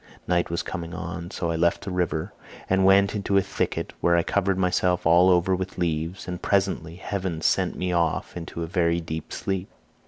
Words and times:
Night 0.27 0.49
was 0.49 0.63
coming 0.63 0.95
on, 0.95 1.29
so 1.29 1.51
I 1.51 1.55
left 1.55 1.85
the 1.85 1.91
river, 1.91 2.33
and 2.67 2.83
went 2.85 3.13
into 3.13 3.37
a 3.37 3.43
thicket, 3.43 3.93
where 4.01 4.17
I 4.17 4.23
covered 4.23 4.57
myself 4.57 5.05
all 5.05 5.29
over 5.29 5.55
with 5.55 5.77
leaves, 5.77 6.27
and 6.27 6.41
presently 6.41 6.95
heaven 6.95 7.39
sent 7.41 7.77
me 7.77 7.91
off 7.93 8.35
into 8.35 8.63
a 8.63 8.65
very 8.65 8.99
deep 8.99 9.31
sleep. 9.31 9.69